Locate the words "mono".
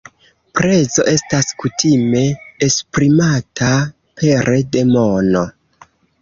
4.97-5.47